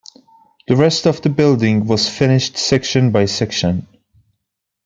[0.67, 3.85] The rest of the building was finished section by section.